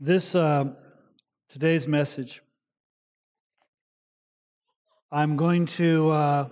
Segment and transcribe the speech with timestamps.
[0.00, 0.74] This uh,
[1.48, 2.40] today's message,
[5.10, 6.48] I'm going to uh,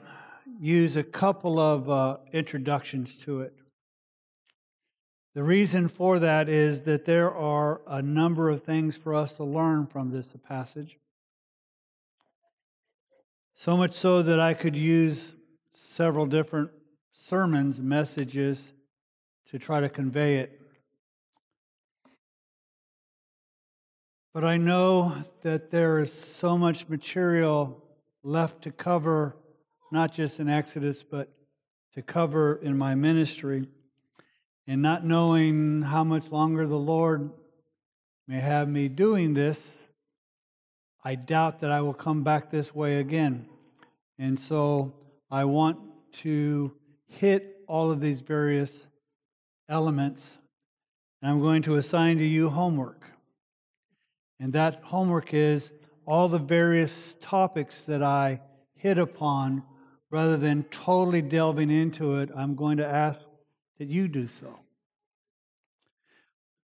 [0.59, 3.55] use a couple of uh, introductions to it.
[5.37, 9.45] The reason for that is that there are a number of things for us to
[9.45, 10.99] learn from this passage.
[13.55, 15.35] So much so that I could use
[15.71, 16.71] several different
[17.13, 18.73] sermons, messages
[19.47, 20.63] to try to convey it.
[24.37, 27.83] But I know that there is so much material
[28.23, 29.35] left to cover,
[29.91, 31.31] not just in Exodus, but
[31.95, 33.67] to cover in my ministry.
[34.67, 37.31] And not knowing how much longer the Lord
[38.29, 39.63] may have me doing this,
[41.03, 43.47] I doubt that I will come back this way again.
[44.19, 44.93] And so
[45.31, 45.79] I want
[46.25, 46.75] to
[47.07, 48.85] hit all of these various
[49.67, 50.37] elements.
[51.23, 53.16] And I'm going to assign to you homework.
[54.39, 55.71] And that homework is
[56.07, 58.41] all the various topics that I
[58.75, 59.63] hit upon,
[60.11, 63.29] rather than totally delving into it, I'm going to ask
[63.79, 64.61] that you do so.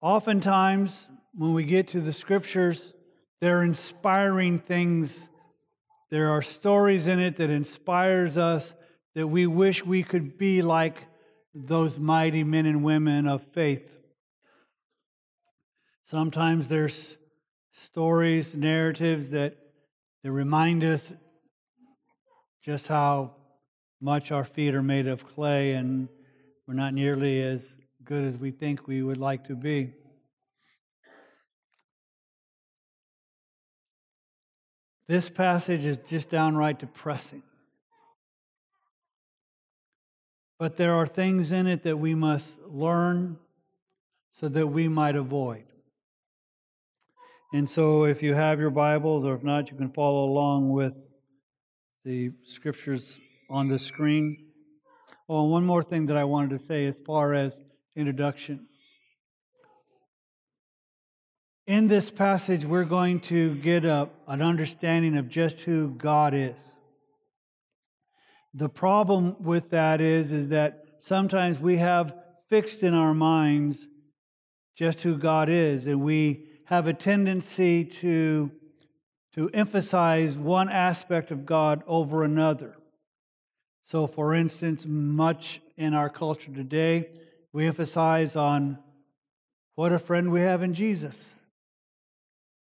[0.01, 2.93] Oftentimes, when we get to the scriptures,
[3.41, 5.27] they're inspiring things.
[6.11, 8.75] There are stories in it that inspires us
[9.15, 10.99] that we wish we could be like
[11.55, 13.91] those mighty men and women of faith.
[16.05, 17.17] Sometimes there's
[17.75, 19.57] stories, narratives that,
[20.23, 21.13] that remind us
[22.63, 23.35] just how
[24.01, 26.09] much our feet are made of clay and
[26.67, 27.63] we're not nearly as
[28.05, 29.93] good as we think we would like to be.
[35.07, 37.43] This passage is just downright depressing.
[40.59, 43.37] But there are things in it that we must learn
[44.33, 45.65] so that we might avoid.
[47.55, 50.93] And so, if you have your Bibles, or if not, you can follow along with
[52.05, 53.17] the scriptures
[53.49, 54.49] on the screen.
[55.29, 57.61] Oh, and one more thing that I wanted to say as far as
[57.95, 58.67] introduction.
[61.69, 66.73] In this passage, we're going to get a, an understanding of just who God is.
[68.53, 72.17] The problem with that is, is that sometimes we have
[72.51, 73.87] fixed in our minds
[74.75, 78.51] just who God is, and we have a tendency to,
[79.35, 82.77] to emphasize one aspect of God over another.
[83.85, 87.11] So, for instance, much in our culture today,
[87.53, 88.79] we emphasize on
[89.75, 91.35] what a friend we have in Jesus.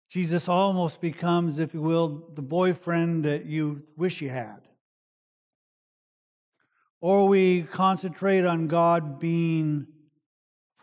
[0.09, 4.61] Jesus almost becomes, if you will, the boyfriend that you wish you had.
[6.99, 9.87] Or we concentrate on God being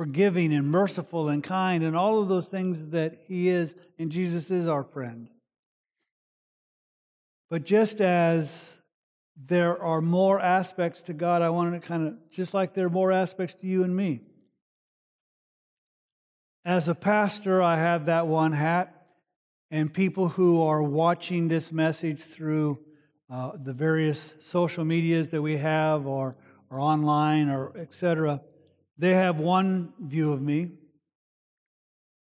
[0.00, 4.50] forgiving and merciful and kind and all of those things that He is, and Jesus
[4.50, 5.28] is our friend.
[7.50, 8.78] But just as
[9.36, 12.88] there are more aspects to God, I wanted to kind of, just like there are
[12.88, 14.22] more aspects to you and me.
[16.64, 19.06] As a pastor, I have that one hat,
[19.70, 22.78] and people who are watching this message through
[23.28, 26.36] uh, the various social medias that we have or,
[26.70, 28.40] or online or etc
[29.00, 30.72] they have one view of me.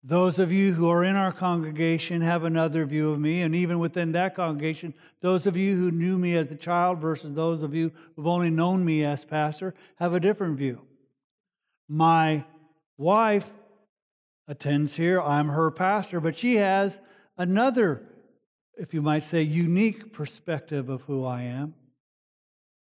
[0.05, 3.41] Those of you who are in our congregation have another view of me.
[3.41, 7.35] And even within that congregation, those of you who knew me as a child versus
[7.35, 10.81] those of you who've only known me as pastor have a different view.
[11.89, 12.45] My
[12.97, 13.49] wife
[14.47, 15.21] attends here.
[15.21, 17.01] I'm her pastor, but she has
[17.37, 18.01] another,
[18.77, 21.75] if you might say, unique perspective of who I am.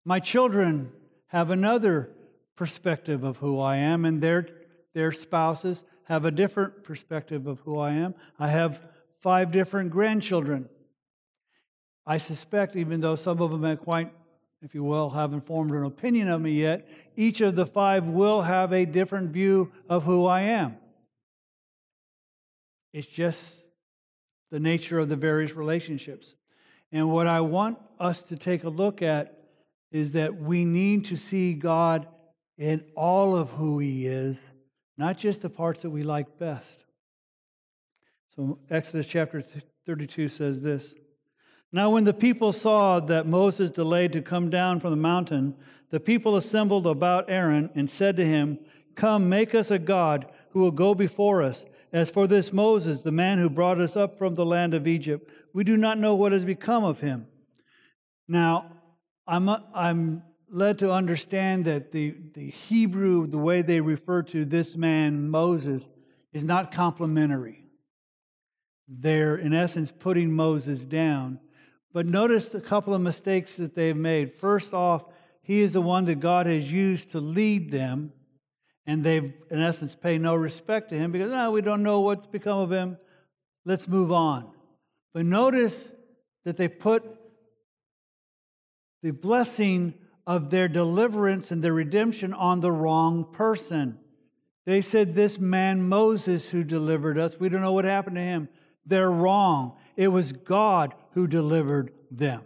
[0.05, 0.93] My children
[1.27, 2.09] have another
[2.55, 4.47] perspective of who I am, and their,
[4.93, 8.15] their spouses have a different perspective of who I am.
[8.39, 8.81] I have
[9.21, 10.69] five different grandchildren.
[12.05, 14.13] I suspect, even though some of them have quite,
[14.61, 18.43] if you will, haven't formed an opinion of me yet, each of the five will
[18.43, 20.77] have a different view of who I am.
[22.93, 23.69] It's just
[24.51, 26.35] the nature of the various relationships.
[26.91, 29.37] And what I want us to take a look at
[29.91, 32.07] is that we need to see God
[32.57, 34.43] in all of who He is,
[34.97, 36.85] not just the parts that we like best.
[38.35, 39.43] So, Exodus chapter
[39.85, 40.95] 32 says this
[41.71, 45.55] Now, when the people saw that Moses delayed to come down from the mountain,
[45.89, 48.59] the people assembled about Aaron and said to him,
[48.95, 51.65] Come, make us a God who will go before us.
[51.93, 55.29] As for this Moses, the man who brought us up from the land of Egypt,
[55.53, 57.27] we do not know what has become of him.
[58.27, 58.71] Now,
[59.27, 64.75] I'm, I'm led to understand that the, the Hebrew, the way they refer to this
[64.75, 65.89] man, Moses,
[66.33, 67.63] is not complimentary.
[68.87, 71.39] they're, in essence, putting Moses down.
[71.93, 74.33] But notice a couple of mistakes that they've made.
[74.33, 75.05] First off,
[75.41, 78.11] he is the one that God has used to lead them,
[78.85, 82.25] and they've, in essence, pay no respect to him because, oh, we don't know what's
[82.27, 82.97] become of him.
[83.63, 84.51] Let's move on.
[85.13, 85.89] But notice
[86.43, 87.03] that they put
[89.01, 89.93] the blessing
[90.27, 93.97] of their deliverance and their redemption on the wrong person.
[94.65, 98.49] They said, This man Moses who delivered us, we don't know what happened to him.
[98.85, 99.77] They're wrong.
[99.95, 102.41] It was God who delivered them.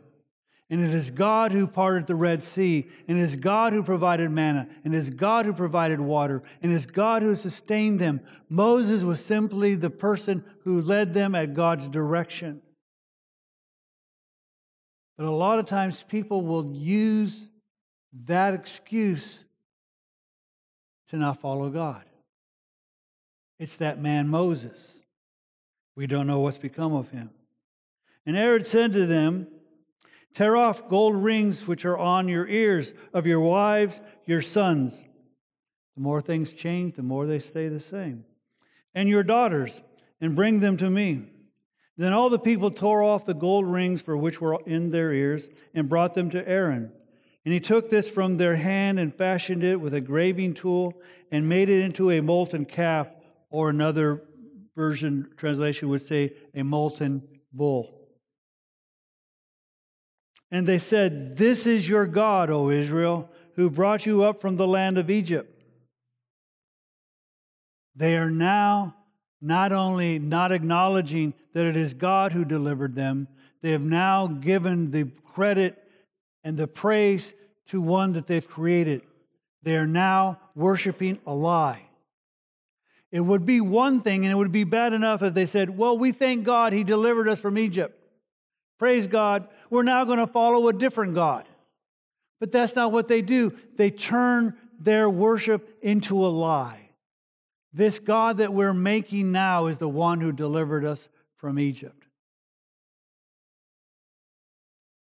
[0.69, 4.29] And it is God who parted the Red Sea, and it is God who provided
[4.29, 8.21] manna, and it is God who provided water, and it is God who sustained them.
[8.49, 12.61] Moses was simply the person who led them at God's direction.
[15.17, 17.49] But a lot of times people will use
[18.25, 19.44] that excuse
[21.09, 22.03] to not follow God.
[23.59, 24.97] It's that man Moses.
[25.95, 27.29] We don't know what's become of him.
[28.25, 29.47] And Aaron said to them,
[30.33, 35.03] Tear off gold rings which are on your ears of your wives, your sons.
[35.95, 38.23] The more things change, the more they stay the same.
[38.94, 39.81] And your daughters,
[40.21, 41.23] and bring them to me.
[41.97, 45.50] Then all the people tore off the gold rings for which were in their ears
[45.73, 46.91] and brought them to Aaron.
[47.50, 50.94] And he took this from their hand and fashioned it with a graving tool
[51.31, 53.07] and made it into a molten calf,
[53.50, 54.22] or another
[54.75, 58.07] version translation would say a molten bull.
[60.51, 64.68] And they said, This is your God, O Israel, who brought you up from the
[64.68, 65.60] land of Egypt.
[67.96, 68.96] They are now
[69.42, 73.28] not only not acknowledging that it is God who delivered them,
[73.63, 75.84] they have now given the credit
[76.44, 77.34] and the praise
[77.69, 79.01] to one that they've created.
[79.63, 81.83] They are now worshiping a lie.
[83.12, 85.98] It would be one thing, and it would be bad enough if they said, Well,
[85.98, 87.95] we thank God he delivered us from Egypt.
[88.77, 89.48] Praise God.
[89.69, 91.48] We're now going to follow a different God.
[92.39, 93.54] But that's not what they do.
[93.75, 96.89] They turn their worship into a lie.
[97.74, 102.07] This God that we're making now is the one who delivered us from Egypt.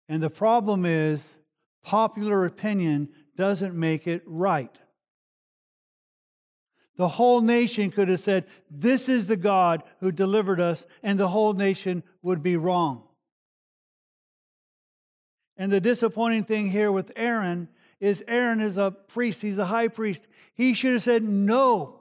[0.08, 1.24] And the problem is,
[1.86, 4.76] popular opinion doesn't make it right.
[6.98, 11.28] The whole nation could have said, This is the God who delivered us, and the
[11.28, 13.04] whole nation would be wrong.
[15.58, 19.88] And the disappointing thing here with Aaron is Aaron is a priest, he's a high
[19.88, 20.28] priest.
[20.56, 22.00] He should have said, No,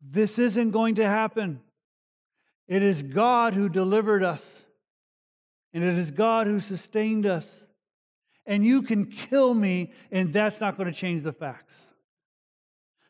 [0.00, 1.60] this isn't going to happen.
[2.66, 4.60] It is God who delivered us,
[5.74, 7.50] and it is God who sustained us.
[8.46, 11.82] And you can kill me, and that's not going to change the facts.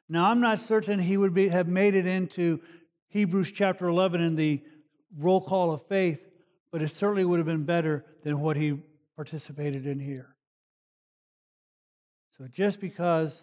[0.08, 2.60] Now, I'm not certain he would be, have made it into
[3.08, 4.60] Hebrews chapter 11 in the
[5.16, 6.20] roll call of faith,
[6.72, 8.78] but it certainly would have been better than what he
[9.16, 10.34] participated in here.
[12.38, 13.42] So just because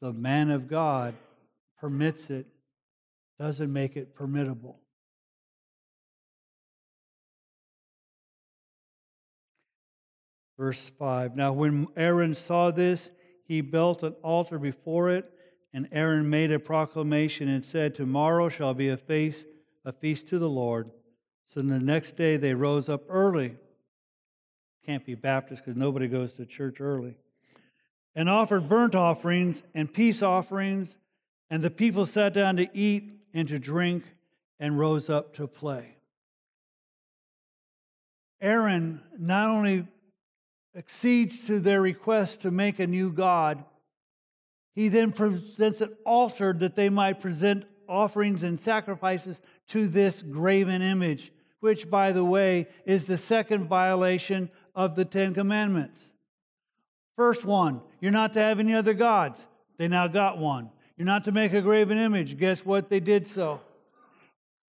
[0.00, 1.14] the man of God
[1.78, 2.46] permits it
[3.38, 4.79] doesn't make it permittable.
[10.60, 13.08] Verse 5 Now, when Aaron saw this,
[13.44, 15.32] he built an altar before it,
[15.72, 19.46] and Aaron made a proclamation and said, Tomorrow shall be a feast,
[19.86, 20.90] a feast to the Lord.
[21.46, 23.56] So the next day they rose up early.
[24.84, 27.16] Can't be Baptist because nobody goes to church early.
[28.14, 30.98] And offered burnt offerings and peace offerings.
[31.48, 34.04] And the people sat down to eat and to drink
[34.58, 35.96] and rose up to play.
[38.42, 39.86] Aaron not only
[40.74, 43.64] accedes to their request to make a new God,
[44.74, 50.80] he then presents an altar that they might present offerings and sacrifices to this graven
[50.80, 56.06] image which, by the way, is the second violation of the Ten Commandments.
[57.16, 59.46] First one, you're not to have any other gods.
[59.76, 60.70] They now got one.
[60.96, 62.38] You're not to make a graven image.
[62.38, 62.88] Guess what?
[62.88, 63.60] They did so.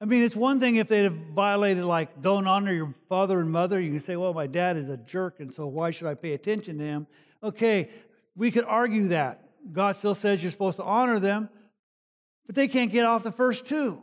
[0.02, 3.52] I mean, it's one thing if they'd have violated, like, don't honor your father and
[3.52, 3.80] mother.
[3.80, 6.34] You can say, well, my dad is a jerk, and so why should I pay
[6.34, 7.08] attention to him?
[7.44, 7.92] Okay,
[8.36, 9.48] we could argue that.
[9.72, 11.50] God still says you're supposed to honor them,
[12.48, 14.02] but they can't get off the first two.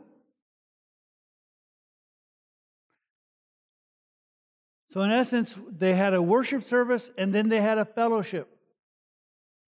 [4.91, 8.47] So, in essence, they had a worship service and then they had a fellowship.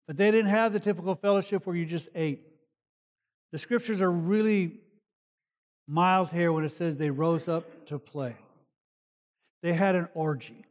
[0.07, 2.41] But they didn't have the typical fellowship where you just ate.
[3.51, 4.79] The scriptures are really
[5.91, 8.35] mild here when it says they rose up to play.
[9.61, 10.65] They had an orgy.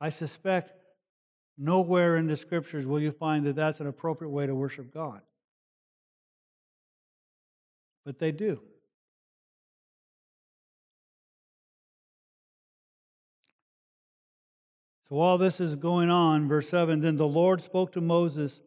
[0.00, 0.72] I suspect
[1.58, 5.20] nowhere in the scriptures will you find that that's an appropriate way to worship God.
[8.06, 8.60] but they do.
[15.08, 18.60] So while this is going on, verse 7 then the Lord spoke to Moses,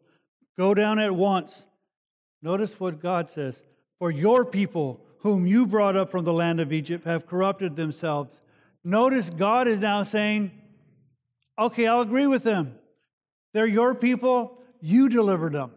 [0.58, 1.64] Go down at once.
[2.42, 3.62] Notice what God says
[3.98, 8.40] For your people, whom you brought up from the land of Egypt, have corrupted themselves.
[8.82, 10.50] Notice God is now saying,
[11.58, 12.74] Okay, I'll agree with them.
[13.52, 14.58] They're your people.
[14.80, 15.72] You delivered them.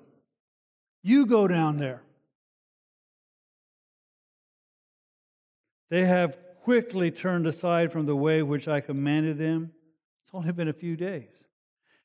[1.02, 2.02] You go down there.
[5.90, 9.74] They have quickly turned aside from the way which I commanded them
[10.34, 11.46] it's only been a few days.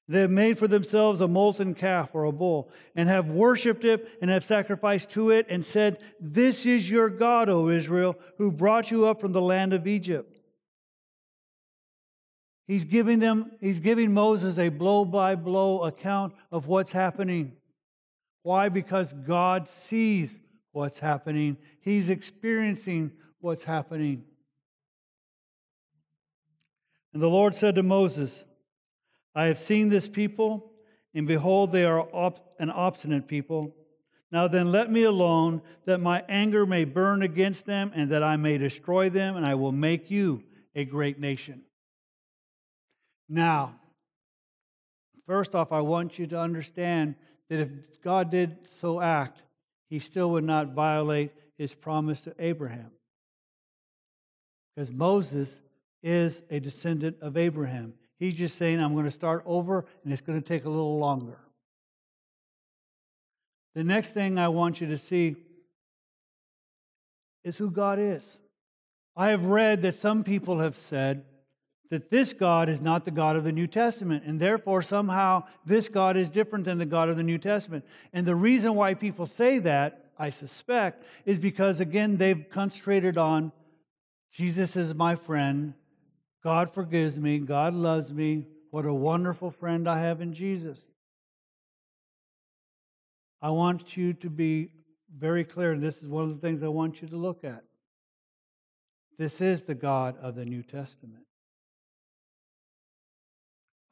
[0.08, 4.08] They have made for themselves a molten calf or a bull, and have worshipped it,
[4.22, 8.90] and have sacrificed to it, and said, This is your God, O Israel, who brought
[8.90, 10.40] you up from the land of Egypt.
[12.66, 17.52] He's giving them, he's giving Moses a blow by blow account of what's happening.
[18.42, 18.70] Why?
[18.70, 20.30] Because God sees
[20.72, 21.58] what's happening.
[21.80, 24.24] He's experiencing what's happening.
[27.12, 28.44] And the Lord said to Moses,
[29.38, 30.72] I have seen this people,
[31.14, 33.72] and behold, they are op- an obstinate people.
[34.32, 38.34] Now then, let me alone, that my anger may burn against them, and that I
[38.34, 40.42] may destroy them, and I will make you
[40.74, 41.62] a great nation.
[43.28, 43.76] Now,
[45.24, 47.14] first off, I want you to understand
[47.48, 49.44] that if God did so act,
[49.88, 52.90] he still would not violate his promise to Abraham.
[54.74, 55.60] Because Moses
[56.02, 57.94] is a descendant of Abraham.
[58.18, 60.98] He's just saying, I'm going to start over and it's going to take a little
[60.98, 61.38] longer.
[63.74, 65.36] The next thing I want you to see
[67.44, 68.38] is who God is.
[69.16, 71.24] I have read that some people have said
[71.90, 75.88] that this God is not the God of the New Testament, and therefore somehow this
[75.88, 77.84] God is different than the God of the New Testament.
[78.12, 83.52] And the reason why people say that, I suspect, is because, again, they've concentrated on
[84.30, 85.74] Jesus is my friend,
[86.48, 87.40] God forgives me.
[87.40, 88.46] God loves me.
[88.70, 90.94] What a wonderful friend I have in Jesus.
[93.42, 94.70] I want you to be
[95.14, 97.64] very clear, and this is one of the things I want you to look at.
[99.18, 101.26] This is the God of the New Testament.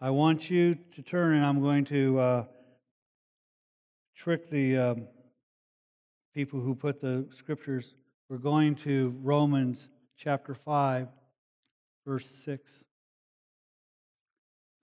[0.01, 2.45] I want you to turn, and I'm going to uh,
[4.17, 5.09] trick the um,
[6.35, 7.97] people who put the scriptures.
[8.31, 11.09] We're going to Romans chapter 5
[12.07, 12.85] verse 6.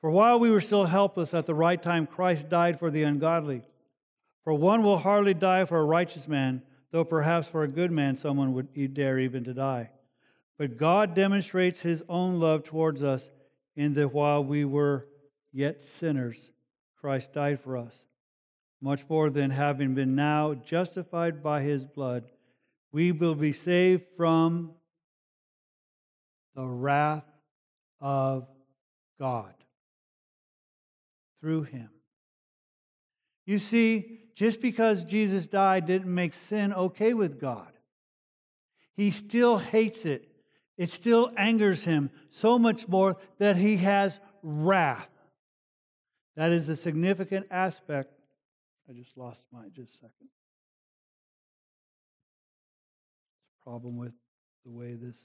[0.01, 3.61] For while we were still helpless, at the right time Christ died for the ungodly.
[4.43, 6.61] For one will hardly die for a righteous man,
[6.91, 9.91] though perhaps for a good man someone would dare even to die.
[10.57, 13.29] But God demonstrates his own love towards us
[13.75, 15.07] in that while we were
[15.53, 16.51] yet sinners,
[16.97, 18.05] Christ died for us.
[18.81, 22.25] Much more than having been now justified by his blood,
[22.91, 24.73] we will be saved from
[26.55, 27.25] the wrath
[27.99, 28.47] of
[29.19, 29.53] God
[31.39, 31.89] through him.
[33.45, 37.67] You see, just because Jesus died didn't make sin okay with God.
[38.95, 40.27] He still hates it.
[40.77, 45.09] It still angers him so much more that he has wrath.
[46.35, 48.11] That is a significant aspect.
[48.89, 50.29] I just lost mine just a second.
[53.63, 54.13] Problem with
[54.65, 55.15] the way this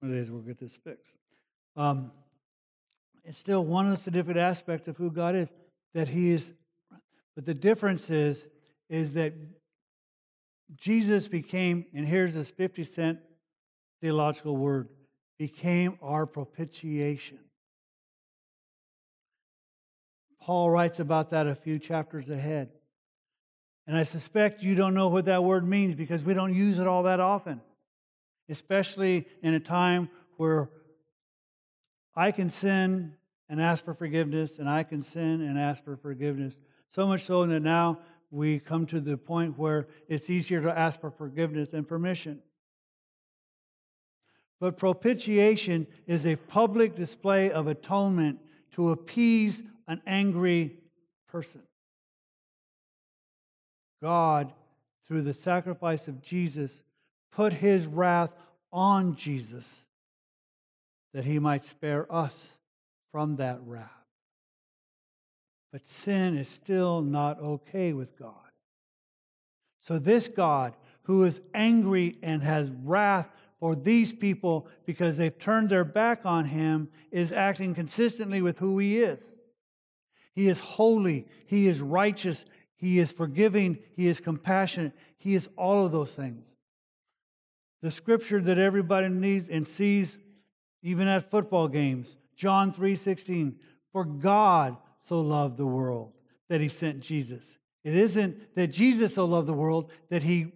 [0.00, 1.16] One of we'll get this fixed.
[1.76, 2.12] Um,
[3.24, 5.52] it's still one of the significant aspects of who God is
[5.94, 6.52] that He is.
[7.34, 8.46] But the difference is,
[8.88, 9.32] is that
[10.76, 13.18] Jesus became, and here's this 50 cent
[14.00, 14.88] theological word,
[15.38, 17.38] became our propitiation.
[20.40, 22.70] Paul writes about that a few chapters ahead.
[23.86, 26.86] And I suspect you don't know what that word means because we don't use it
[26.86, 27.60] all that often
[28.48, 30.70] especially in a time where
[32.14, 33.14] I can sin
[33.48, 36.60] and ask for forgiveness, and I can sin and ask for forgiveness.
[36.90, 37.98] So much so that now
[38.30, 42.40] we come to the point where it's easier to ask for forgiveness and permission.
[44.60, 48.40] But propitiation is a public display of atonement
[48.72, 50.78] to appease an angry
[51.28, 51.62] person.
[54.02, 54.52] God,
[55.06, 56.82] through the sacrifice of Jesus,
[57.32, 58.38] put his wrath
[58.72, 59.84] on Jesus
[61.14, 62.48] that he might spare us
[63.10, 63.90] from that wrath.
[65.72, 68.32] But sin is still not okay with God.
[69.80, 75.68] So, this God, who is angry and has wrath for these people because they've turned
[75.68, 79.32] their back on him, is acting consistently with who he is.
[80.34, 81.26] He is holy.
[81.46, 82.44] He is righteous.
[82.76, 83.78] He is forgiving.
[83.96, 84.92] He is compassionate.
[85.16, 86.54] He is all of those things.
[87.82, 90.18] The scripture that everybody needs and sees
[90.82, 93.58] even at football games, John 3:16,
[93.92, 96.12] for God so loved the world
[96.48, 97.58] that he sent Jesus.
[97.84, 100.52] It isn't that Jesus so loved the world that he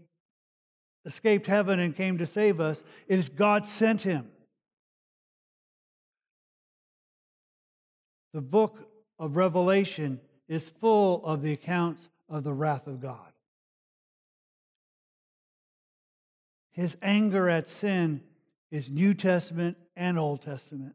[1.04, 2.82] escaped heaven and came to save us.
[3.08, 4.30] It is God sent him.
[8.32, 8.88] The book
[9.18, 13.31] of Revelation is full of the accounts of the wrath of God.
[16.72, 18.22] His anger at sin
[18.70, 20.94] is New Testament and Old Testament.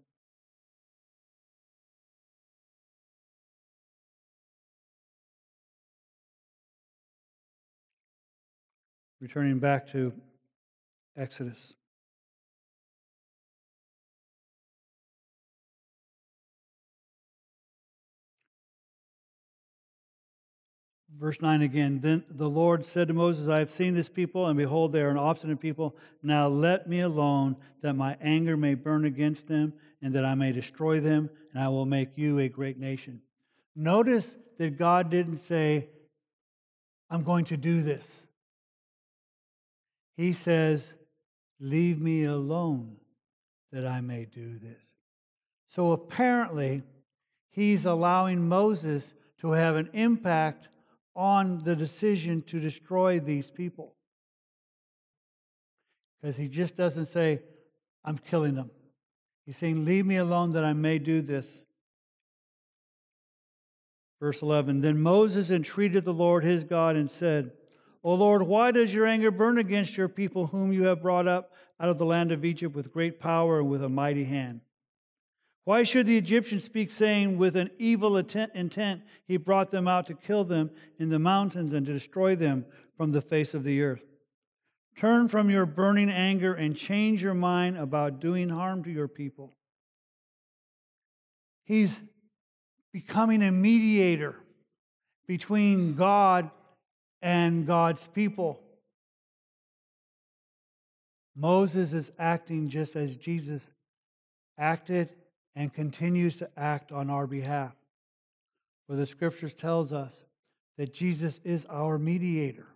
[9.21, 10.13] Returning back to
[11.15, 11.73] Exodus.
[21.19, 24.57] Verse 9 again Then the Lord said to Moses, I have seen this people, and
[24.57, 25.95] behold, they are an obstinate people.
[26.21, 30.51] Now let me alone, that my anger may burn against them, and that I may
[30.51, 33.21] destroy them, and I will make you a great nation.
[33.75, 35.89] Notice that God didn't say,
[37.09, 38.07] I'm going to do this.
[40.15, 40.93] He says,
[41.59, 42.97] Leave me alone
[43.71, 44.93] that I may do this.
[45.67, 46.83] So apparently,
[47.49, 49.03] he's allowing Moses
[49.41, 50.67] to have an impact
[51.17, 53.95] on the decision to destroy these people.
[56.21, 57.41] Because he just doesn't say,
[58.05, 58.69] I'm killing them.
[59.45, 61.61] He's saying, Leave me alone that I may do this.
[64.19, 67.51] Verse 11 Then Moses entreated the Lord his God and said,
[68.03, 71.51] O Lord, why does your anger burn against your people, whom you have brought up
[71.79, 74.61] out of the land of Egypt with great power and with a mighty hand?
[75.67, 80.13] Why should the Egyptians speak, saying, With an evil intent he brought them out to
[80.13, 84.05] kill them in the mountains and to destroy them from the face of the earth?
[84.97, 89.57] Turn from your burning anger and change your mind about doing harm to your people.
[91.65, 91.99] He's
[92.93, 94.35] becoming a mediator
[95.27, 96.49] between God
[97.21, 98.61] and God's people.
[101.35, 103.69] Moses is acting just as Jesus
[104.57, 105.09] acted
[105.57, 107.73] and continues to act on our behalf.
[108.85, 110.23] For the scriptures tells us
[110.77, 112.67] that Jesus is our mediator.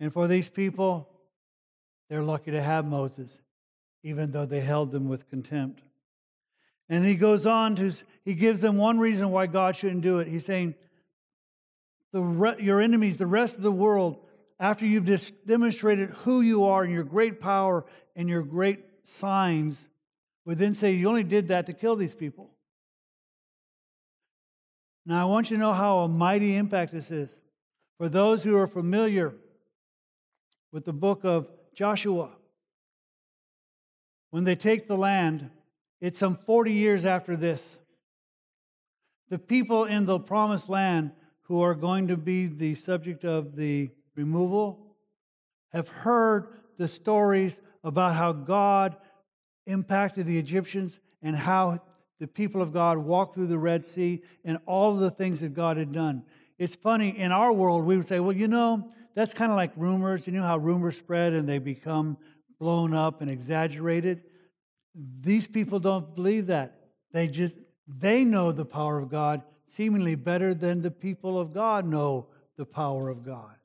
[0.00, 1.08] And for these people,
[2.10, 3.40] they're lucky to have Moses,
[4.02, 5.80] even though they held them with contempt.
[6.88, 7.92] And he goes on to,
[8.24, 10.26] he gives them one reason why God shouldn't do it.
[10.26, 10.74] He's saying,
[12.12, 14.18] the, your enemies, the rest of the world,
[14.58, 15.08] after you've
[15.46, 17.86] demonstrated who you are and your great power
[18.16, 19.86] and your great signs
[20.44, 22.50] would then say, You only did that to kill these people.
[25.04, 27.40] Now, I want you to know how a mighty impact this is.
[27.96, 29.34] For those who are familiar
[30.70, 32.30] with the book of Joshua,
[34.30, 35.50] when they take the land,
[36.00, 37.78] it's some 40 years after this.
[39.30, 43.90] The people in the promised land who are going to be the subject of the
[44.14, 44.94] removal
[45.72, 48.96] have heard the stories about how God
[49.66, 51.80] impacted the Egyptians and how
[52.18, 55.76] the people of God walked through the Red Sea and all the things that God
[55.76, 56.22] had done.
[56.58, 59.72] It's funny, in our world, we would say, well, you know, that's kind of like
[59.76, 60.26] rumors.
[60.26, 62.16] You know how rumors spread and they become
[62.58, 64.22] blown up and exaggerated?
[64.94, 66.80] These people don't believe that.
[67.12, 67.54] They just,
[67.86, 72.64] they know the power of God seemingly better than the people of God know the
[72.64, 73.57] power of God.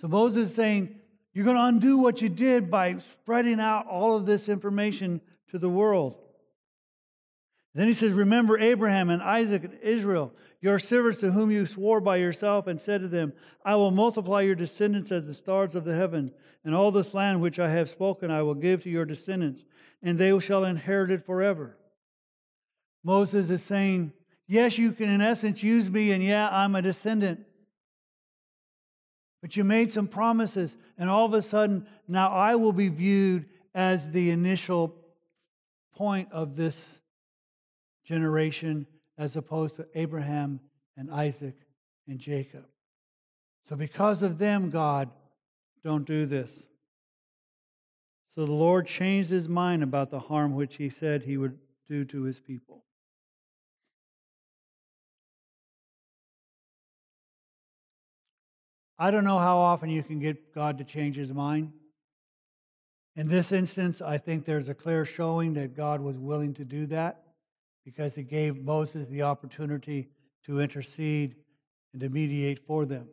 [0.00, 0.94] So Moses is saying,
[1.32, 5.58] you're going to undo what you did by spreading out all of this information to
[5.58, 6.16] the world.
[7.74, 12.00] Then he says, Remember Abraham and Isaac and Israel, your servants to whom you swore
[12.00, 13.32] by yourself, and said to them,
[13.64, 16.32] I will multiply your descendants as the stars of the heaven,
[16.64, 19.64] and all this land which I have spoken I will give to your descendants,
[20.02, 21.76] and they shall inherit it forever.
[23.04, 24.12] Moses is saying,
[24.48, 27.40] Yes, you can, in essence, use me, and yeah, I'm a descendant.
[29.40, 33.46] But you made some promises, and all of a sudden, now I will be viewed
[33.74, 34.96] as the initial
[35.94, 36.98] point of this
[38.04, 40.60] generation as opposed to Abraham
[40.96, 41.56] and Isaac
[42.08, 42.64] and Jacob.
[43.68, 45.10] So, because of them, God,
[45.84, 46.66] don't do this.
[48.34, 52.04] So the Lord changed his mind about the harm which he said he would do
[52.04, 52.84] to his people.
[58.98, 61.72] I don't know how often you can get God to change his mind.
[63.14, 66.86] In this instance, I think there's a clear showing that God was willing to do
[66.86, 67.22] that
[67.84, 70.08] because he gave Moses the opportunity
[70.44, 71.36] to intercede
[71.92, 73.08] and to mediate for them.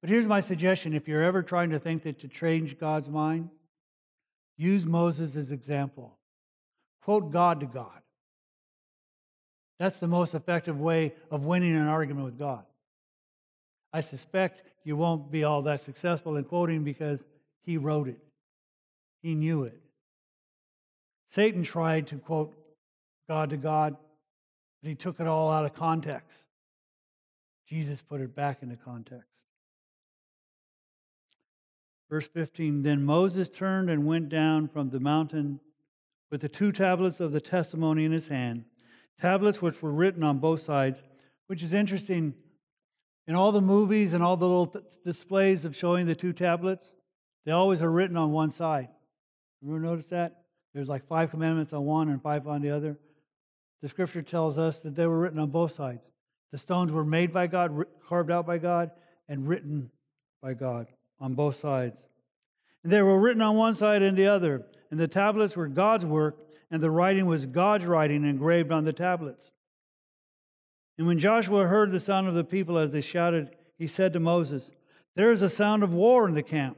[0.00, 3.50] But here's my suggestion if you're ever trying to think that to change God's mind,
[4.56, 6.18] use Moses as example.
[7.02, 8.02] Quote God to God.
[9.78, 12.64] That's the most effective way of winning an argument with God.
[13.92, 17.24] I suspect you won't be all that successful in quoting because
[17.62, 18.18] he wrote it,
[19.22, 19.78] he knew it.
[21.30, 22.54] Satan tried to quote
[23.28, 23.96] God to God,
[24.82, 26.36] but he took it all out of context.
[27.66, 29.28] Jesus put it back into context.
[32.10, 35.60] Verse 15 Then Moses turned and went down from the mountain
[36.30, 38.64] with the two tablets of the testimony in his hand,
[39.18, 41.02] tablets which were written on both sides,
[41.46, 42.34] which is interesting.
[43.26, 46.92] In all the movies and all the little displays of showing the two tablets,
[47.44, 48.88] they always are written on one side.
[49.64, 50.42] Ever notice that?
[50.74, 52.98] There's like five commandments on one and five on the other.
[53.80, 56.10] The scripture tells us that they were written on both sides.
[56.50, 58.90] The stones were made by God, carved out by God,
[59.28, 59.90] and written
[60.42, 60.88] by God
[61.20, 62.00] on both sides.
[62.82, 66.04] And they were written on one side and the other, and the tablets were God's
[66.04, 66.38] work,
[66.70, 69.50] and the writing was God's writing engraved on the tablets.
[70.98, 74.20] And when Joshua heard the sound of the people as they shouted, he said to
[74.20, 74.70] Moses,
[75.16, 76.76] There is a sound of war in the camp.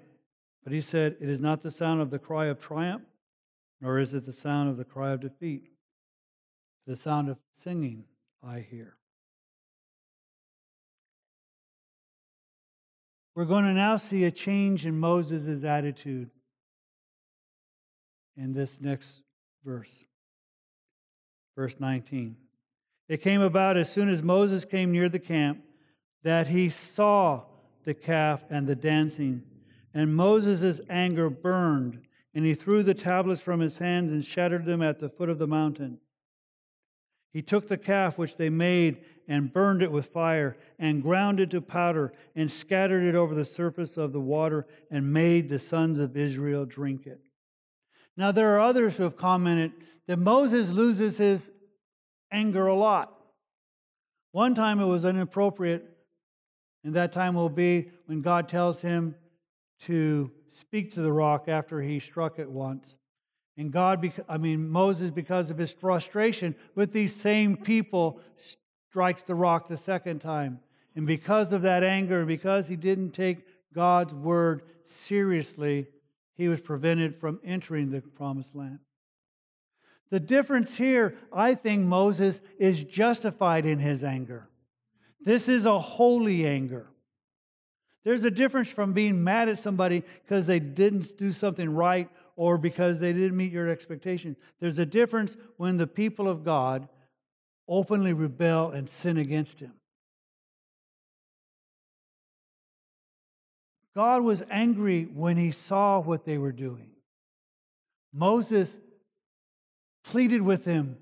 [0.62, 3.04] But he said, It is not the sound of the cry of triumph,
[3.80, 5.68] nor is it the sound of the cry of defeat.
[6.86, 8.04] The sound of singing
[8.42, 8.96] I hear.
[13.34, 16.30] We're going to now see a change in Moses' attitude
[18.36, 19.22] in this next
[19.64, 20.04] verse.
[21.56, 22.36] Verse 19.
[23.08, 25.62] It came about as soon as Moses came near the camp
[26.22, 27.44] that he saw
[27.84, 29.42] the calf and the dancing,
[29.92, 32.00] and Moses' anger burned,
[32.34, 35.38] and he threw the tablets from his hands and shattered them at the foot of
[35.38, 35.98] the mountain.
[37.32, 41.50] He took the calf which they made and burned it with fire, and ground it
[41.50, 45.98] to powder, and scattered it over the surface of the water, and made the sons
[45.98, 47.20] of Israel drink it.
[48.16, 49.72] Now, there are others who have commented
[50.06, 51.50] that Moses loses his
[52.30, 53.12] anger a lot.
[54.32, 55.84] One time it was inappropriate,
[56.82, 59.14] and that time will be when God tells him
[59.82, 62.96] to speak to the rock after he struck it once.
[63.56, 68.20] And God, I mean, Moses, because of his frustration with these same people,
[68.90, 70.60] strikes the rock the second time.
[70.96, 75.86] And because of that anger, and because he didn't take God's word seriously,
[76.36, 78.80] he was prevented from entering the promised land.
[80.14, 84.48] The difference here, I think Moses is justified in his anger.
[85.20, 86.86] This is a holy anger.
[88.04, 92.58] There's a difference from being mad at somebody because they didn't do something right or
[92.58, 94.36] because they didn't meet your expectation.
[94.60, 96.88] There's a difference when the people of God
[97.66, 99.72] openly rebel and sin against Him.
[103.96, 106.90] God was angry when He saw what they were doing.
[108.12, 108.76] Moses
[110.04, 110.98] pleaded with them,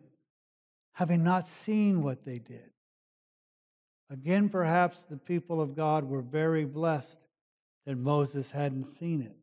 [0.93, 2.71] having not seen what they did.
[4.11, 7.27] Again, perhaps the people of God were very blessed
[7.87, 9.37] that Moses hadn't seen it.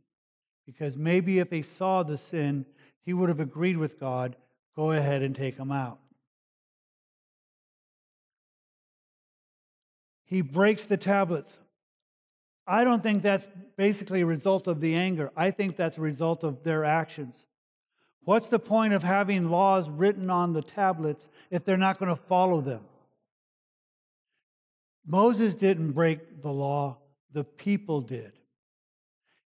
[0.66, 2.66] Because maybe if he saw the sin,
[3.04, 4.36] he would have agreed with God
[4.76, 6.00] go ahead and take them out.
[10.26, 11.58] He breaks the tablets.
[12.68, 15.32] I don't think that's basically a result of the anger.
[15.36, 17.46] I think that's a result of their actions.
[18.24, 22.22] What's the point of having laws written on the tablets if they're not going to
[22.22, 22.82] follow them?
[25.06, 26.98] Moses didn't break the law,
[27.32, 28.34] the people did.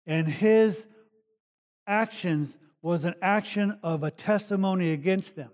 [0.06, 0.86] And his
[1.86, 5.50] actions was an action of a testimony against them.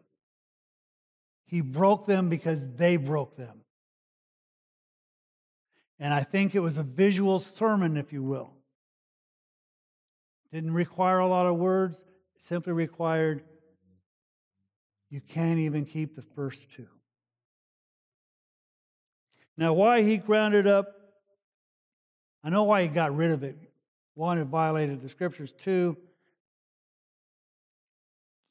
[1.46, 3.62] He broke them because they broke them.
[5.98, 8.50] And I think it was a visual sermon, if you will.
[10.52, 11.98] Didn't require a lot of words,
[12.38, 13.42] it simply required
[15.10, 16.86] you can't even keep the first two.
[19.56, 20.94] Now, why he grounded up,
[22.44, 23.56] I know why he got rid of it.
[24.14, 25.52] One, it violated the scriptures.
[25.52, 25.96] Two,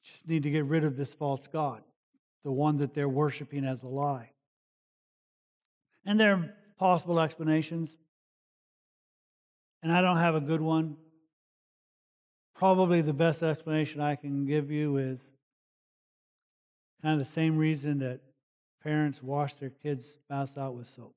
[0.02, 1.82] just need to get rid of this false God,
[2.44, 4.30] the one that they're worshiping as a lie.
[6.04, 7.94] And there are possible explanations,
[9.82, 10.96] and I don't have a good one.
[12.58, 15.20] Probably the best explanation I can give you is
[17.00, 18.20] kind of the same reason that
[18.82, 21.14] parents wash their kids' mouths out with soap.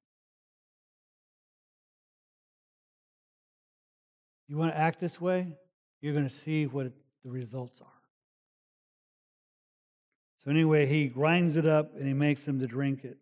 [4.47, 5.54] You want to act this way?
[6.01, 6.91] you're going to see what
[7.23, 7.88] the results are.
[10.43, 13.17] So, anyway, he grinds it up and he makes them to drink it.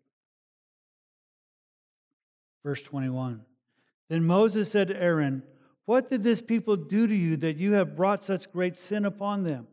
[2.64, 3.42] Verse 21.
[4.08, 5.42] Then Moses said to Aaron,
[5.86, 9.42] What did this people do to you that you have brought such great sin upon
[9.42, 9.66] them?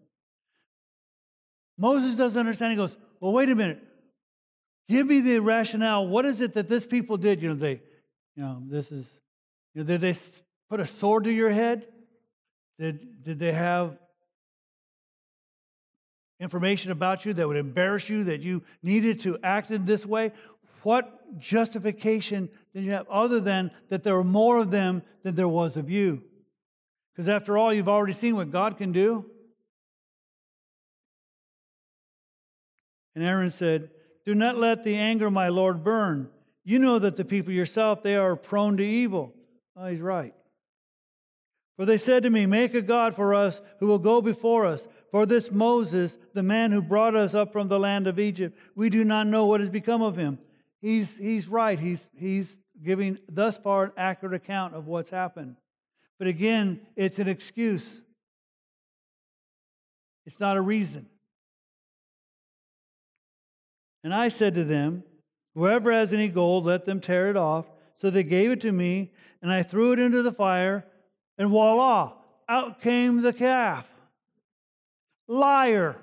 [1.78, 2.72] Moses doesn't understand.
[2.72, 3.84] He goes, Well, wait a minute.
[4.90, 6.08] Give me the rationale.
[6.08, 7.42] What is it that this people did?
[7.42, 7.82] You know, they,
[8.36, 9.06] you know, this is,
[9.74, 10.16] you know, did they
[10.70, 11.86] put a sword to your head?
[12.80, 13.98] Did, did they have
[16.40, 20.32] information about you that would embarrass you, that you needed to act in this way?
[20.88, 25.46] What justification did you have other than that there were more of them than there
[25.46, 26.24] was of you?
[27.12, 29.26] Because after all, you've already seen what God can do.
[33.16, 33.90] And Aaron said,
[34.24, 36.30] Do not let the anger of my Lord burn.
[36.64, 39.34] You know that the people yourself, they are prone to evil.
[39.76, 40.34] Oh, he's right.
[41.76, 44.88] For they said to me, Make a God for us who will go before us.
[45.12, 48.90] For this Moses, the man who brought us up from the land of Egypt, we
[48.90, 50.40] do not know what has become of him.
[50.82, 51.80] He's, he's right.
[51.80, 55.56] He's, he's giving thus far an accurate account of what's happened.
[56.20, 58.02] But again, it's an excuse,
[60.26, 61.08] it's not a reason.
[64.04, 65.04] And I said to them,
[65.54, 67.66] Whoever has any gold, let them tear it off.
[67.96, 69.12] So they gave it to me,
[69.42, 70.86] and I threw it into the fire,
[71.40, 72.14] and voila,
[72.48, 73.90] out came the calf.
[75.28, 75.96] Liar.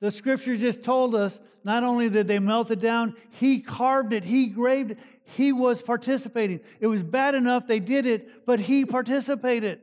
[0.00, 4.24] The scripture just told us not only did they melt it down, he carved it,
[4.24, 4.98] he graved it,
[5.36, 6.60] he was participating.
[6.80, 9.78] It was bad enough they did it, but he participated.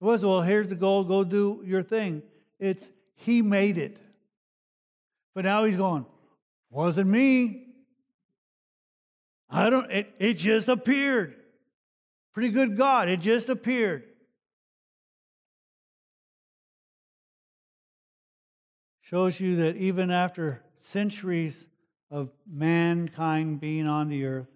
[0.00, 2.22] It was, well, here's the gold, go do your thing.
[2.60, 3.98] It's he made it.
[5.34, 6.06] But now he's going,
[6.70, 7.66] wasn't me.
[9.50, 11.34] I don't, it, it just appeared.
[12.34, 14.04] Pretty good God, it just appeared.
[19.12, 21.66] Shows you that even after centuries
[22.10, 24.48] of mankind being on the earth,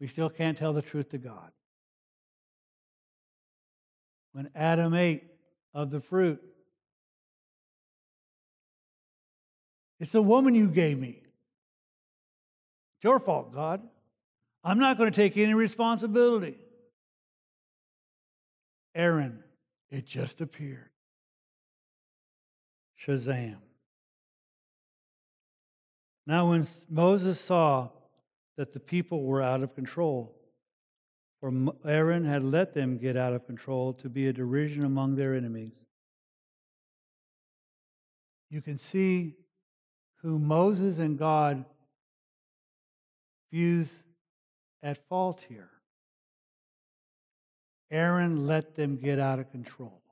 [0.00, 1.50] we still can't tell the truth to God.
[4.32, 5.24] When Adam ate
[5.74, 6.40] of the fruit,
[10.00, 11.20] It's the woman you gave me.
[12.94, 13.82] It's your fault, God.
[14.62, 16.56] I'm not going to take any responsibility.
[18.94, 19.42] Aaron,
[19.90, 20.90] it just appeared.
[23.00, 23.56] Shazam.
[26.26, 27.88] Now, when Moses saw
[28.56, 30.34] that the people were out of control,
[31.40, 31.52] for
[31.86, 35.86] Aaron had let them get out of control to be a derision among their enemies,
[38.50, 39.36] you can see
[40.22, 41.64] who Moses and God
[43.52, 44.02] views
[44.82, 45.70] at fault here.
[47.90, 50.02] Aaron let them get out of control,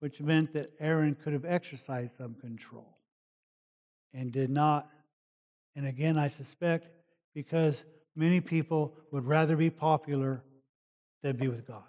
[0.00, 2.98] which meant that Aaron could have exercised some control
[4.14, 4.88] and did not.
[5.74, 6.88] And again, I suspect
[7.34, 7.82] because
[8.14, 10.42] many people would rather be popular
[11.22, 11.82] than be with God.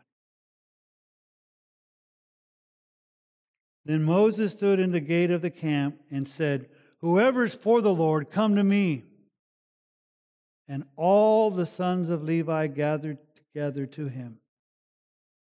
[3.85, 6.69] Then Moses stood in the gate of the camp and said,
[6.99, 9.03] Whoever's for the Lord, come to me.
[10.67, 14.37] And all the sons of Levi gathered together to him.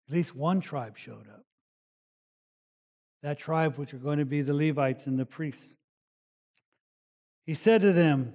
[0.08, 1.44] At least one tribe showed up.
[3.22, 5.76] That tribe, which are going to be the Levites and the priests.
[7.44, 8.34] He said to them,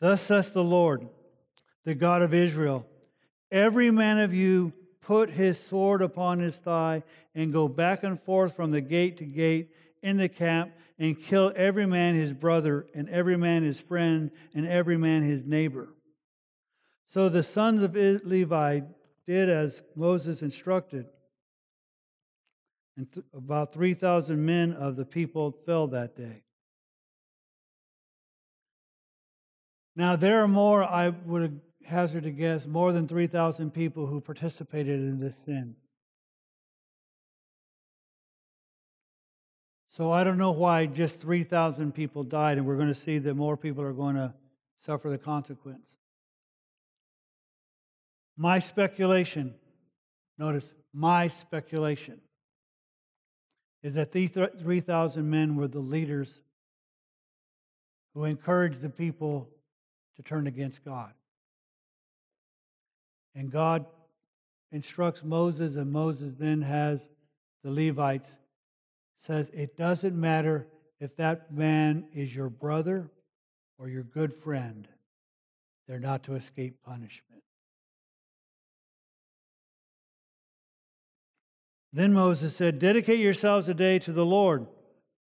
[0.00, 1.08] Thus says the Lord,
[1.84, 2.86] the God of Israel,
[3.50, 7.02] every man of you put his sword upon his thigh
[7.34, 9.70] and go back and forth from the gate to gate
[10.02, 14.68] in the camp and kill every man his brother, and every man his friend, and
[14.68, 15.88] every man his neighbor.
[17.08, 18.80] So the sons of Levi
[19.26, 21.06] did as Moses instructed.
[23.00, 26.42] And th- about 3,000 men of the people fell that day.
[29.96, 35.00] Now, there are more, I would hazard to guess, more than 3,000 people who participated
[35.00, 35.76] in this sin.
[39.88, 43.32] So I don't know why just 3,000 people died, and we're going to see that
[43.32, 44.34] more people are going to
[44.78, 45.88] suffer the consequence.
[48.36, 49.54] My speculation,
[50.36, 52.20] notice, my speculation,
[53.82, 56.40] is that these 3,000 men were the leaders
[58.14, 59.48] who encouraged the people
[60.16, 61.12] to turn against God.
[63.34, 63.86] And God
[64.72, 67.08] instructs Moses, and Moses then has
[67.62, 68.34] the Levites
[69.18, 70.66] says it doesn't matter
[70.98, 73.10] if that man is your brother
[73.78, 74.88] or your good friend,
[75.86, 77.29] they're not to escape punishment.
[81.92, 84.66] Then Moses said, Dedicate yourselves today to the Lord,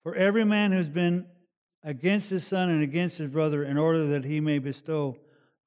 [0.02, 1.26] for every man who's been
[1.82, 5.16] against his son and against his brother, in order that he may bestow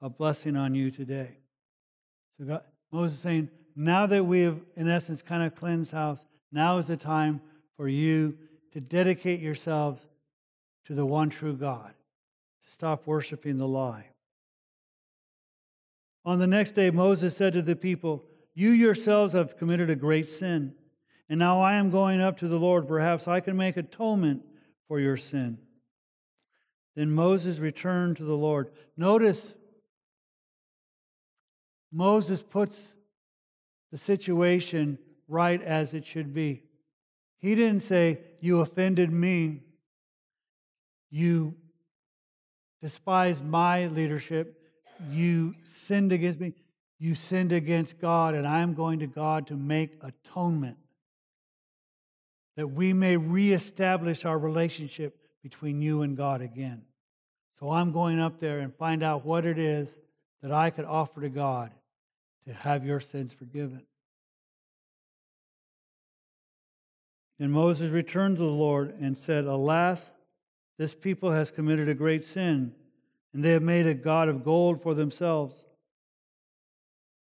[0.01, 1.38] a blessing on you today.
[2.38, 6.77] So God, Moses saying, now that we have, in essence, kind of cleansed house, now
[6.77, 7.41] is the time
[7.75, 8.38] for you
[8.71, 10.08] to dedicate yourselves
[10.86, 11.93] to the one true God,
[12.65, 14.05] to stop worshiping the lie.
[16.23, 20.29] On the next day, Moses said to the people, You yourselves have committed a great
[20.29, 20.73] sin,
[21.29, 22.88] and now I am going up to the Lord.
[22.88, 24.43] Perhaps I can make atonement
[24.88, 25.57] for your sin.
[26.95, 28.69] Then Moses returned to the Lord.
[28.95, 29.53] Notice,
[31.91, 32.93] Moses puts
[33.91, 36.63] the situation right as it should be.
[37.38, 39.61] He didn't say, You offended me.
[41.09, 41.55] You
[42.81, 44.61] despised my leadership.
[45.11, 46.53] You sinned against me.
[46.99, 50.77] You sinned against God, and I'm going to God to make atonement
[52.55, 56.83] that we may reestablish our relationship between you and God again.
[57.59, 59.89] So I'm going up there and find out what it is
[60.41, 61.71] that I could offer to God
[62.47, 63.83] to have your sins forgiven.
[67.39, 70.13] And Moses returned to the Lord and said, Alas,
[70.77, 72.73] this people has committed a great sin,
[73.33, 75.65] and they have made a God of gold for themselves.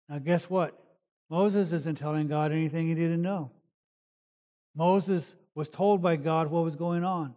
[0.09, 0.81] Now, guess what?
[1.29, 3.51] Moses isn't telling God anything he didn't know.
[4.77, 7.33] Moses was told by God what was going on.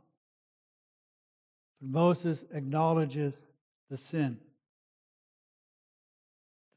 [1.81, 3.49] But Moses acknowledges
[3.89, 4.39] the sin.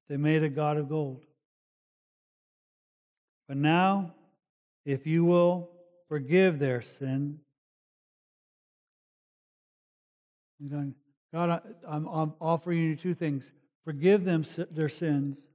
[0.07, 1.25] They made a God of gold.
[3.49, 4.13] But now,
[4.85, 5.69] if you will
[6.07, 7.39] forgive their sin.
[11.33, 13.51] God, I'm, offering you two things
[13.83, 15.49] forgive them their sins.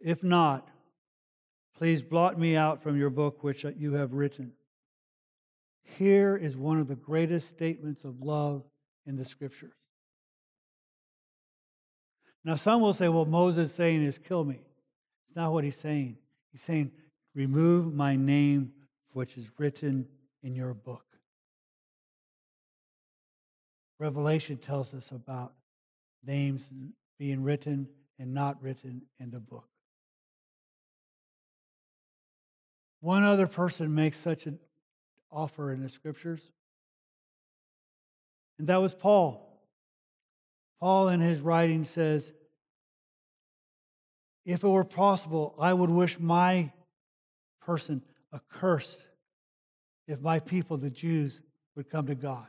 [0.00, 0.68] If not,
[1.80, 4.52] please blot me out from your book which uh, you have written.
[5.96, 8.62] Here is one of the greatest statements of love
[9.06, 9.72] in the scriptures.
[12.44, 14.56] Now, some will say, well, Moses saying is kill me.
[14.56, 16.18] It's not what he's saying.
[16.52, 16.90] He's saying,
[17.34, 18.72] Remove my name,
[19.12, 20.06] which is written
[20.42, 21.04] in your book.
[23.98, 25.54] Revelation tells us about
[26.26, 26.74] names
[27.18, 27.88] being written
[28.18, 29.69] and not written in the book.
[33.00, 34.58] One other person makes such an
[35.32, 36.42] offer in the scriptures,
[38.58, 39.46] and that was Paul.
[40.80, 42.32] Paul, in his writing, says,
[44.44, 46.72] If it were possible, I would wish my
[47.60, 48.02] person
[48.34, 48.98] accursed
[50.06, 51.40] if my people, the Jews,
[51.76, 52.46] would come to God.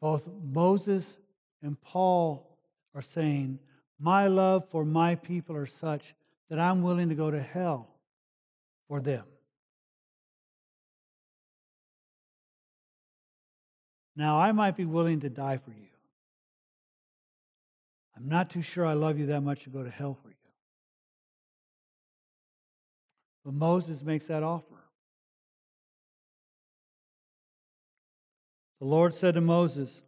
[0.00, 1.16] Both Moses
[1.62, 2.58] and Paul
[2.94, 3.60] are saying,
[4.00, 6.14] My love for my people are such
[6.50, 7.88] that I'm willing to go to hell
[8.88, 9.24] for them.
[14.14, 15.86] Now, I might be willing to die for you.
[18.16, 20.34] I'm not too sure I love you that much to go to hell for you.
[23.44, 24.66] But Moses makes that offer.
[28.80, 30.02] The Lord said to Moses,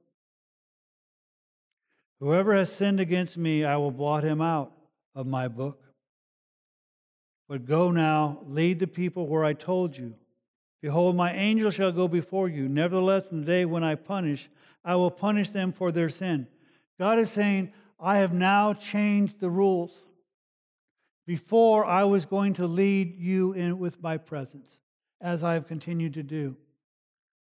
[2.21, 4.73] Whoever has sinned against me, I will blot him out
[5.15, 5.84] of my book.
[7.55, 10.17] But go now, lead the people where I told you.
[10.83, 12.69] Behold, my angel shall go before you.
[12.69, 14.51] Nevertheless, in the day when I punish,
[14.85, 16.49] I will punish them for their sin.
[16.99, 20.03] God is saying, I have now changed the rules.
[21.29, 24.81] Before, I was going to lead you in with my presence,
[25.21, 26.57] as I have continued to do.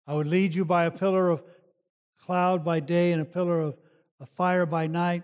[0.07, 1.43] I would lead you by a pillar of
[2.17, 3.77] cloud by day and a pillar of,
[4.19, 5.21] of fire by night.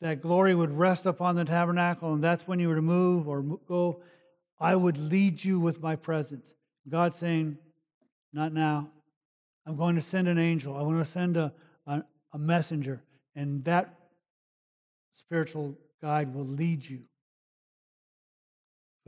[0.00, 3.42] That glory would rest upon the tabernacle, and that's when you were to move or
[3.42, 4.02] go.
[4.60, 6.54] I would lead you with my presence.
[6.88, 7.58] God saying,
[8.32, 8.90] Not now.
[9.66, 10.76] I'm going to send an angel.
[10.76, 11.52] I want to send a,
[11.86, 13.02] a, a messenger,
[13.34, 13.94] and that
[15.12, 17.00] spiritual guide will lead you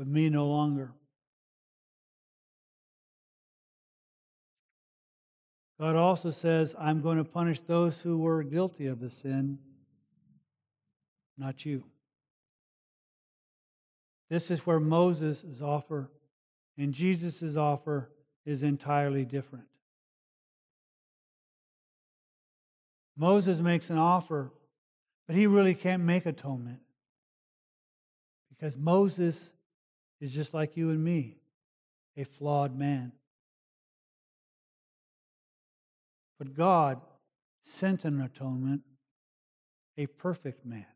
[0.00, 0.94] but me no longer.
[5.78, 9.58] God also says, I'm going to punish those who were guilty of the sin,
[11.36, 11.84] not you.
[14.28, 16.10] This is where Moses' offer
[16.78, 18.10] and Jesus' offer
[18.46, 19.66] is entirely different.
[23.16, 24.50] Moses makes an offer,
[25.26, 26.80] but he really can't make atonement
[28.48, 29.50] because Moses
[30.20, 31.36] is just like you and me,
[32.16, 33.12] a flawed man.
[36.38, 37.00] But God
[37.62, 38.82] sent an atonement,
[39.98, 40.86] a perfect man.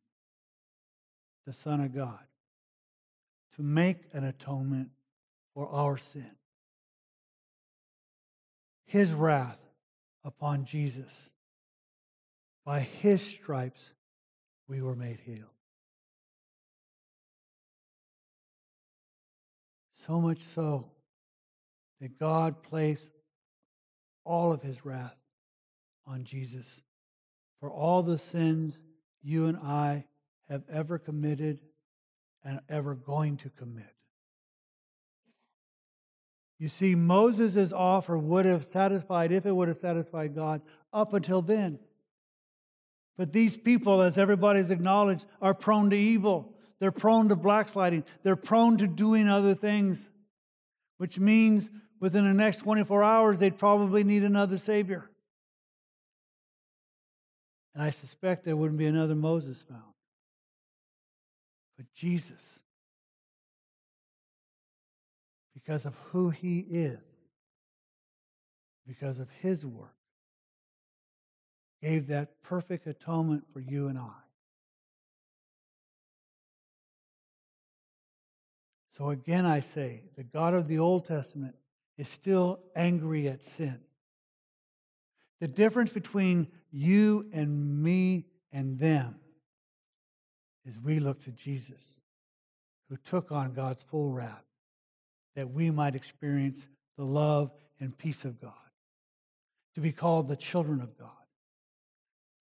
[1.47, 2.19] The Son of God,
[3.57, 4.91] to make an atonement
[5.55, 6.31] for our sin.
[8.87, 9.59] His wrath
[10.25, 11.31] upon Jesus.
[12.65, 13.95] By his stripes
[14.69, 15.45] we were made healed.
[20.07, 20.91] So much so
[22.01, 23.11] that God placed
[24.25, 25.17] all of his wrath
[26.07, 26.83] on Jesus
[27.61, 28.79] for all the sins
[29.23, 30.05] you and I
[30.49, 31.59] have ever committed
[32.45, 33.95] and ever going to commit.
[36.59, 41.43] You see, Moses' offer would have satisfied, if it would have satisfied God, up until
[41.43, 41.79] then.
[43.17, 46.55] But these people, as everybody's acknowledged, are prone to evil.
[46.81, 48.05] They're prone to blacksliding.
[48.23, 50.09] They're prone to doing other things,
[50.99, 51.71] which means
[52.01, 55.11] within the next 24 hours, they'd probably need another Savior.
[57.75, 59.94] And I suspect there wouldn't be another Moses found.
[61.77, 62.61] But Jesus,
[65.55, 67.03] because of who he is,
[68.87, 69.95] because of his work,
[71.83, 74.11] gave that perfect atonement for you and I.
[78.97, 81.57] So again, I say, the God of the Old Testament
[81.99, 83.81] is still angry at sin.
[85.41, 89.17] The difference between you and me and them
[90.67, 91.99] is we look to Jesus,
[92.89, 94.45] who took on God's full wrath,
[95.37, 97.51] that we might experience the love
[97.81, 98.53] and peace of God,
[99.75, 101.11] to be called the children of God,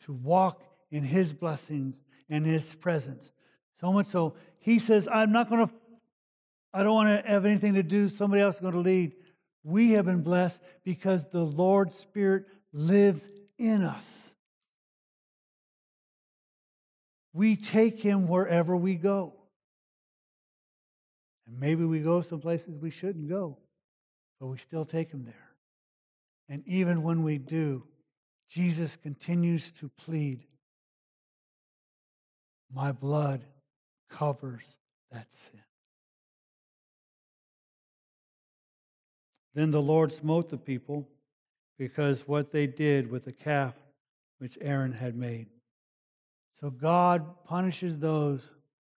[0.06, 3.32] to walk in his blessings and his presence.
[3.82, 5.74] So much so, he says, I'm not going to,
[6.74, 9.14] I don't want to have anything to do, somebody else is going to lead.
[9.64, 14.30] We have been blessed because the Lord's Spirit lives in us.
[17.34, 19.34] We take him wherever we go.
[21.48, 23.58] And maybe we go some places we shouldn't go,
[24.40, 25.52] but we still take him there.
[26.48, 27.84] And even when we do,
[28.50, 30.46] Jesus continues to plead,
[32.72, 33.44] My blood
[34.10, 34.78] covers
[35.12, 35.62] that sin.
[39.56, 41.08] Then the Lord smote the people
[41.78, 43.76] because what they did with the calf
[44.40, 45.48] which Aaron had made.
[46.60, 48.50] So God punishes those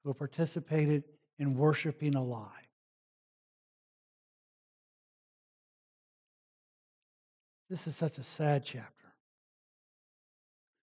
[0.05, 1.05] who participated
[1.39, 2.49] in worshiping a lie.
[7.69, 8.93] This is such a sad chapter.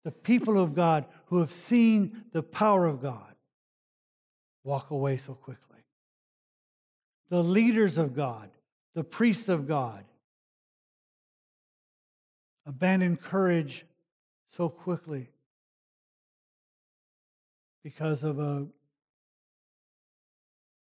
[0.04, 3.36] The people of God who have seen the power of God
[4.64, 5.80] walk away so quickly.
[7.30, 8.50] The leaders of God,
[8.96, 10.04] the priests of God,
[12.66, 13.86] abandon courage
[14.50, 15.30] so quickly
[17.84, 18.66] because of a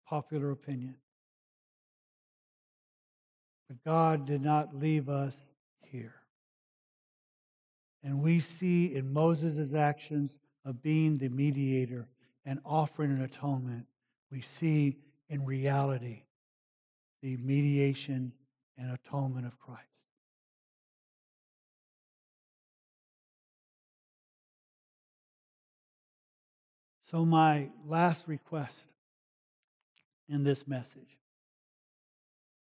[0.06, 0.96] popular opinion.
[3.68, 5.46] But God did not leave us
[5.82, 6.14] here.
[8.02, 12.08] And we see in Moses' actions of being the mediator
[12.44, 13.86] and offering an atonement,
[14.30, 14.96] we see
[15.28, 16.22] in reality
[17.22, 18.32] the mediation
[18.78, 19.82] and atonement of Christ.
[27.10, 28.92] So, my last request
[30.28, 31.16] in this message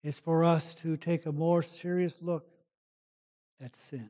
[0.03, 2.45] is for us to take a more serious look
[3.61, 4.09] at sin.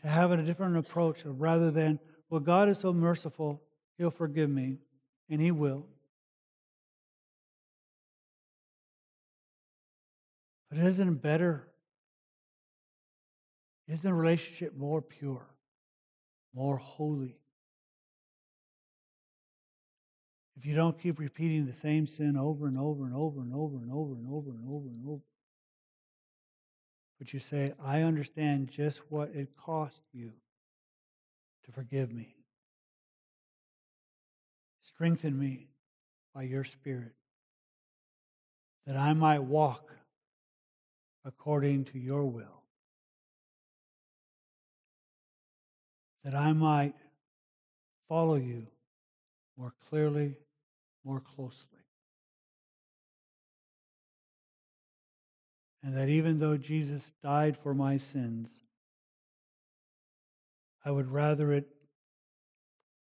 [0.00, 3.62] To have a different approach of rather than, well, God is so merciful,
[3.96, 4.78] He'll forgive me,
[5.30, 5.86] and He will.
[10.68, 11.68] But isn't it better?
[13.86, 15.46] Isn't the relationship more pure,
[16.52, 17.36] more holy?
[20.62, 23.78] If you don't keep repeating the same sin over and over and over and over
[23.78, 25.22] and over and over and over and over,
[27.18, 30.30] but you say, I understand just what it cost you
[31.64, 32.36] to forgive me.
[34.84, 35.66] Strengthen me
[36.32, 37.16] by your Spirit
[38.86, 39.90] that I might walk
[41.24, 42.62] according to your will,
[46.22, 46.94] that I might
[48.08, 48.68] follow you
[49.58, 50.36] more clearly,
[51.04, 51.78] more closely.
[55.82, 58.60] And that even though Jesus died for my sins,
[60.84, 61.66] I would rather it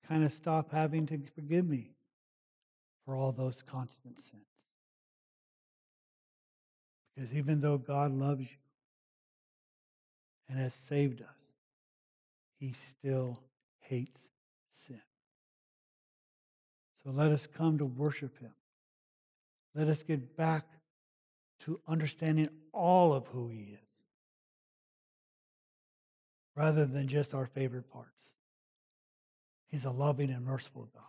[0.07, 1.91] kind of stop having to forgive me
[3.05, 4.43] for all those constant sins.
[7.15, 8.57] Because even though God loves you
[10.49, 11.53] and has saved us,
[12.59, 13.39] he still
[13.79, 14.21] hates.
[17.05, 18.53] So let us come to worship him.
[19.75, 20.65] Let us get back
[21.61, 23.79] to understanding all of who he is
[26.55, 28.09] rather than just our favorite parts.
[29.67, 31.03] He's a loving and merciful God.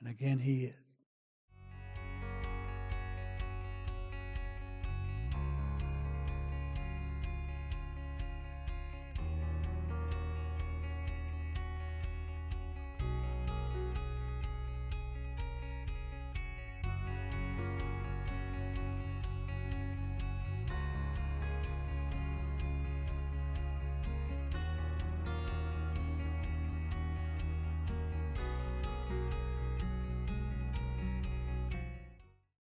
[0.00, 0.87] And again, he is.